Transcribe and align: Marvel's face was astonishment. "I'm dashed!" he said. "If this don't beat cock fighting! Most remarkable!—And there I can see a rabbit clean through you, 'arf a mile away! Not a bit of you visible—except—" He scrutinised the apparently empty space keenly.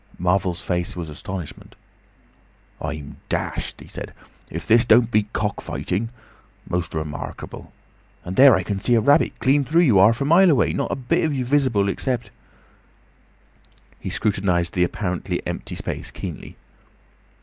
Marvel's 0.17 0.61
face 0.61 0.95
was 0.95 1.09
astonishment. 1.09 1.75
"I'm 2.81 3.17
dashed!" 3.29 3.79
he 3.81 3.87
said. 3.87 4.15
"If 4.49 4.65
this 4.65 4.83
don't 4.83 5.11
beat 5.11 5.31
cock 5.31 5.61
fighting! 5.61 6.09
Most 6.67 6.95
remarkable!—And 6.95 8.35
there 8.35 8.55
I 8.55 8.63
can 8.63 8.79
see 8.79 8.95
a 8.95 8.99
rabbit 8.99 9.37
clean 9.37 9.61
through 9.61 9.83
you, 9.83 9.99
'arf 9.99 10.19
a 10.19 10.25
mile 10.25 10.49
away! 10.49 10.73
Not 10.73 10.91
a 10.91 10.95
bit 10.95 11.23
of 11.23 11.35
you 11.35 11.45
visible—except—" 11.45 12.31
He 13.99 14.09
scrutinised 14.09 14.73
the 14.73 14.83
apparently 14.83 15.39
empty 15.45 15.75
space 15.75 16.09
keenly. 16.09 16.57